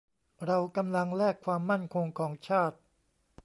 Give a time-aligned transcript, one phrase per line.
[0.45, 2.77] เรากำลังแลกความมั่นคงของชาติ